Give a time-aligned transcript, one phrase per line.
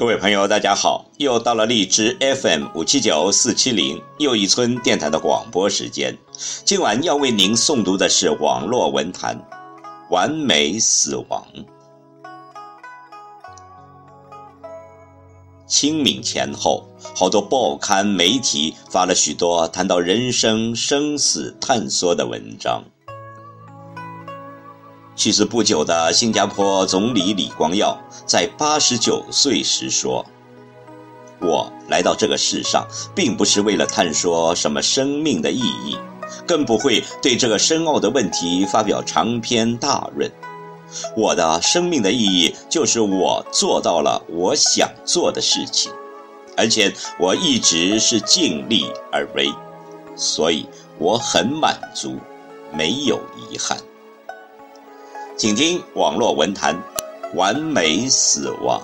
[0.00, 1.04] 各位朋友，大家好！
[1.18, 6.16] 又到了荔枝 FM 五七九四七零又一村电台的广播时间。
[6.64, 9.36] 今晚要为您诵读的是网络文坛
[10.08, 11.46] 《完美死亡》。
[15.66, 22.82] 清明前后，好多报刊媒体发了许多谈到人生生死探索的文章。
[25.20, 30.24] 去世不久的新加坡总理李光耀在八十九岁时说
[31.42, 35.98] ：“我来到这个世上，并不是为了探索什么生命的意义，
[36.46, 40.32] 更不会对这个深奥的问题发表长篇大论。
[41.14, 45.92] 我的生命的意义就是我做到了我想做的事情，
[46.56, 49.52] 而且我一直是尽力而为，
[50.16, 52.16] 所以我很满足，
[52.72, 53.76] 没有遗憾。”
[55.36, 56.74] 请听网络文坛，
[57.36, 58.80] 《完美死亡》。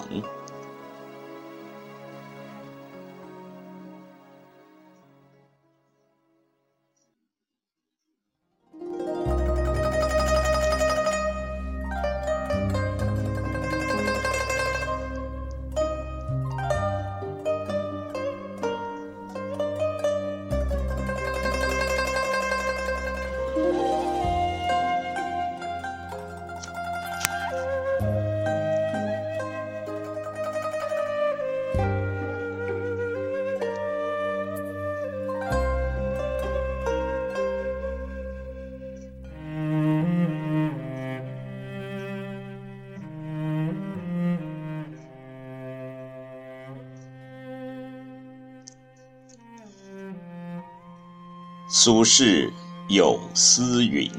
[51.78, 52.50] 苏轼
[52.88, 54.10] 有诗云：“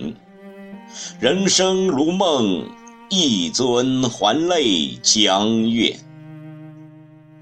[1.20, 2.64] 人生如梦，
[3.10, 5.98] 一尊还酹江月。”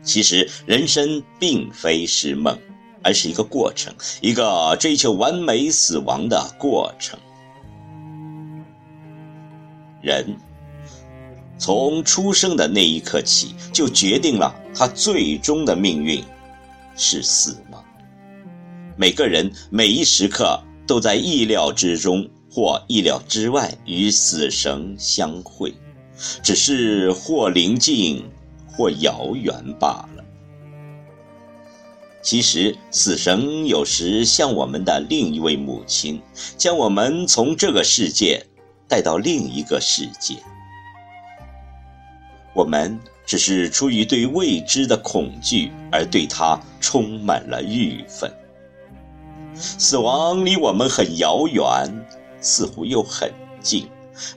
[0.02, 2.58] 其实，人生并非是梦，
[3.04, 7.20] 而是一个过程，一个追求完美死亡的过程。
[10.02, 10.34] 人
[11.58, 16.24] 从出生的那一刻起，就决定了他最终的命运
[16.96, 17.84] 是死亡。
[18.98, 25.74] 每个人每一时刻都在意料之中或意料之外与死神相会，
[26.42, 28.24] 只是或临近
[28.68, 30.24] 或遥远罢了。
[32.22, 36.22] 其实，死神有时像我们的另一位母亲，
[36.58, 38.44] 将我们从这个世界
[38.88, 40.36] 带到另一个世界。
[42.56, 48.32] 我们只是出于对未知的恐惧而对它充满了郁愤。
[49.56, 51.64] 死亡离我们很遥远，
[52.42, 53.88] 似乎又很近。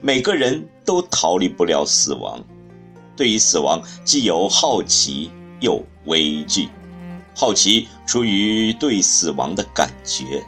[0.01, 2.43] 每个人都逃离不了死亡。
[3.15, 6.69] 对于死亡，既有好奇，又畏惧。
[7.35, 10.43] 好奇出于对死亡的感觉，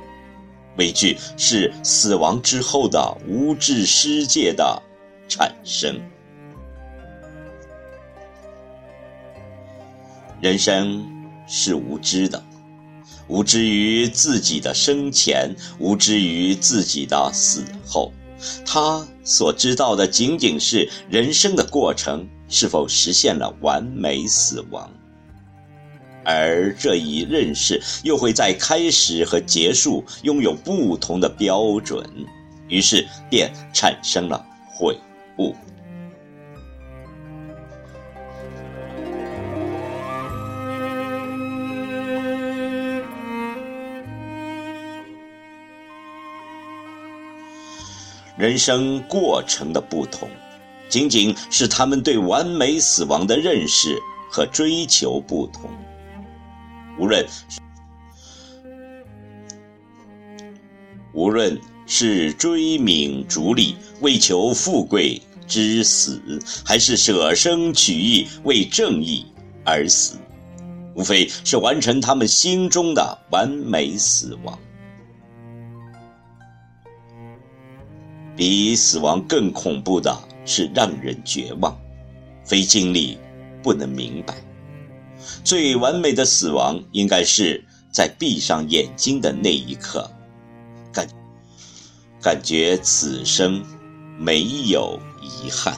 [0.77, 4.81] 畏惧是死亡之后的无知世界的
[5.29, 6.01] 产生。
[10.41, 11.05] 人生
[11.47, 12.43] 是无知的。
[13.31, 18.11] 无知于自己的生前，无知于自己的死后，
[18.65, 24.91] 他所知道的仅仅是人生的过程是否实现了完美死亡，
[26.25, 32.05] 而这一认识又会在开始和结束拥有不同的标准，
[32.67, 34.99] 于是便产生了悔
[35.37, 35.55] 悟。
[48.41, 50.27] 人生过程的不同，
[50.89, 53.95] 仅仅是他们对完美死亡的认识
[54.31, 55.69] 和追求不同。
[56.97, 57.23] 无论
[61.13, 61.55] 无论
[61.85, 66.19] 是追名逐利为求富贵之死，
[66.65, 69.23] 还是舍生取义为正义
[69.63, 70.15] 而死，
[70.95, 74.57] 无非是完成他们心中的完美死亡。
[78.35, 81.77] 比死亡更恐怖的是让人绝望，
[82.45, 83.17] 非经历
[83.61, 84.35] 不能明白。
[85.43, 90.09] 最完美的死亡，应该是在闭上眼睛的那一刻，
[90.91, 91.07] 感
[92.21, 93.63] 感觉此生
[94.17, 95.77] 没有遗憾。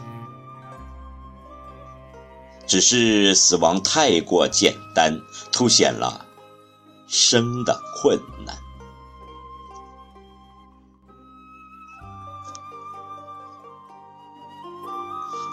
[2.66, 5.20] 只是死亡太过简单，
[5.52, 6.26] 凸显了
[7.08, 8.63] 生的困难。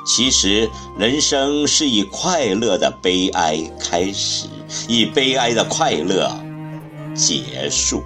[0.04, 0.68] 其实，
[0.98, 4.46] 人生是以快乐的悲哀开始，
[4.88, 6.30] 以悲哀的快乐
[7.14, 8.02] 结束。